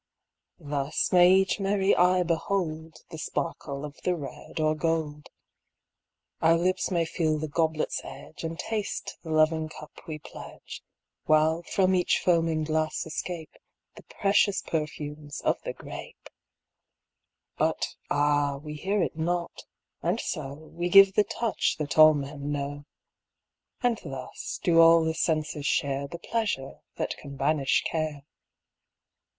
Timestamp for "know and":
22.51-23.99